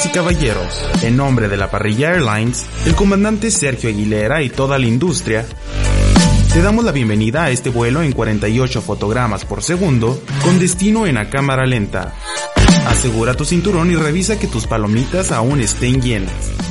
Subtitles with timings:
[0.00, 4.78] Damas y caballeros, en nombre de la parrilla Airlines, el comandante Sergio Aguilera y toda
[4.78, 5.44] la industria,
[6.54, 11.16] te damos la bienvenida a este vuelo en 48 fotogramas por segundo con destino en
[11.16, 12.14] la cámara lenta.
[12.86, 16.69] Asegura tu cinturón y revisa que tus palomitas aún estén llenas.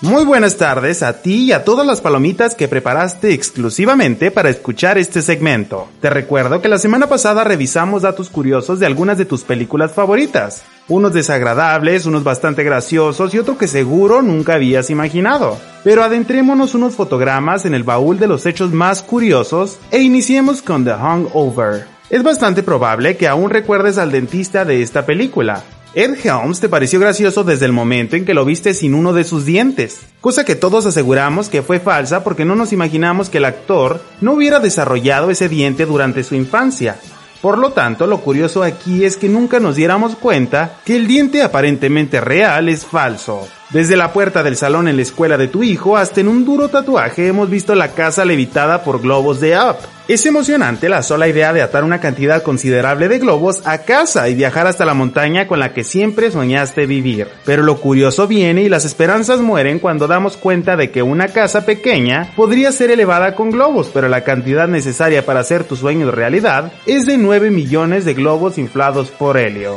[0.00, 4.96] Muy buenas tardes a ti y a todas las palomitas que preparaste exclusivamente para escuchar
[4.96, 5.88] este segmento.
[6.00, 10.62] Te recuerdo que la semana pasada revisamos datos curiosos de algunas de tus películas favoritas.
[10.86, 15.58] Unos desagradables, unos bastante graciosos y otro que seguro nunca habías imaginado.
[15.82, 20.84] Pero adentrémonos unos fotogramas en el baúl de los hechos más curiosos e iniciemos con
[20.84, 21.86] The Hangover.
[22.08, 27.00] Es bastante probable que aún recuerdes al dentista de esta película, Ed Helms te pareció
[27.00, 30.54] gracioso desde el momento en que lo viste sin uno de sus dientes, cosa que
[30.54, 35.30] todos aseguramos que fue falsa porque no nos imaginamos que el actor no hubiera desarrollado
[35.30, 36.96] ese diente durante su infancia.
[37.40, 41.42] Por lo tanto, lo curioso aquí es que nunca nos diéramos cuenta que el diente
[41.42, 43.48] aparentemente real es falso.
[43.70, 46.70] Desde la puerta del salón en la escuela de tu hijo hasta en un duro
[46.70, 49.76] tatuaje hemos visto la casa levitada por globos de Up.
[50.08, 54.34] Es emocionante la sola idea de atar una cantidad considerable de globos a casa y
[54.34, 57.28] viajar hasta la montaña con la que siempre soñaste vivir.
[57.44, 61.66] Pero lo curioso viene y las esperanzas mueren cuando damos cuenta de que una casa
[61.66, 66.72] pequeña podría ser elevada con globos, pero la cantidad necesaria para hacer tu sueño realidad
[66.86, 69.76] es de 9 millones de globos inflados por helio.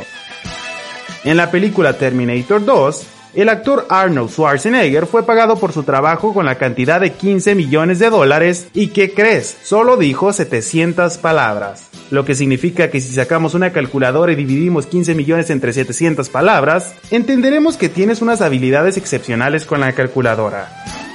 [1.24, 6.44] En la película Terminator 2, el actor Arnold Schwarzenegger fue pagado por su trabajo con
[6.44, 9.56] la cantidad de 15 millones de dólares y ¿qué crees?
[9.62, 11.88] Solo dijo 700 palabras.
[12.10, 16.94] Lo que significa que si sacamos una calculadora y dividimos 15 millones entre 700 palabras,
[17.10, 20.68] entenderemos que tienes unas habilidades excepcionales con la calculadora.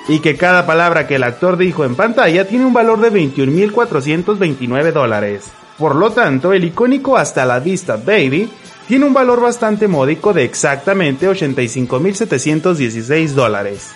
[0.10, 4.92] Y que cada palabra que el actor dijo en pantalla tiene un valor de 21.429
[4.92, 5.52] dólares.
[5.78, 8.50] Por lo tanto, el icónico Hasta la vista, baby,
[8.88, 13.92] tiene un valor bastante módico de exactamente 85.716 dólares.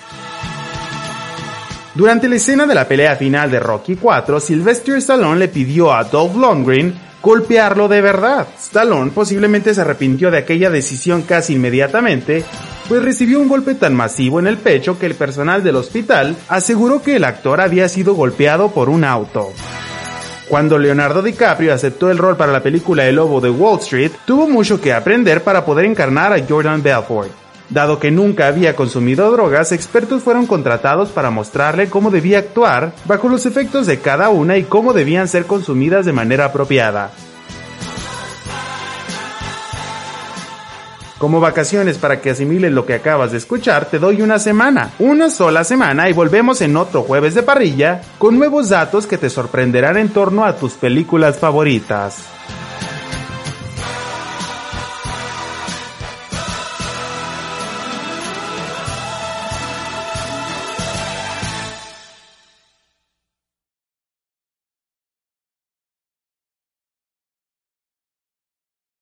[1.93, 6.05] Durante la escena de la pelea final de Rocky 4, Sylvester Stallone le pidió a
[6.05, 8.47] Dolph Lundgren golpearlo de verdad.
[8.57, 12.43] Stallone posiblemente se arrepintió de aquella decisión casi inmediatamente,
[12.87, 17.01] pues recibió un golpe tan masivo en el pecho que el personal del hospital aseguró
[17.01, 19.53] que el actor había sido golpeado por un auto.
[20.51, 24.49] Cuando Leonardo DiCaprio aceptó el rol para la película El Lobo de Wall Street, tuvo
[24.49, 27.29] mucho que aprender para poder encarnar a Jordan Belfort.
[27.69, 33.29] Dado que nunca había consumido drogas, expertos fueron contratados para mostrarle cómo debía actuar bajo
[33.29, 37.11] los efectos de cada una y cómo debían ser consumidas de manera apropiada.
[41.21, 45.29] Como vacaciones para que asimiles lo que acabas de escuchar, te doy una semana, una
[45.29, 49.97] sola semana y volvemos en otro jueves de parrilla con nuevos datos que te sorprenderán
[49.97, 52.23] en torno a tus películas favoritas.